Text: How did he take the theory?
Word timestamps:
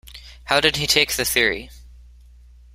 How 0.45 0.59
did 0.59 0.77
he 0.77 0.87
take 0.87 1.13
the 1.13 1.23
theory? 1.23 1.69